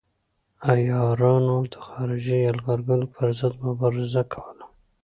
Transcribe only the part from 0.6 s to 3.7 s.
عیارانو د خارجي یرغلګرو پر ضد